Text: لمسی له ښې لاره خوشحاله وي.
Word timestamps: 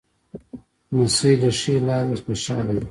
لمسی 0.91 1.31
له 1.41 1.49
ښې 1.59 1.75
لاره 1.87 2.15
خوشحاله 2.23 2.71
وي. 2.75 2.79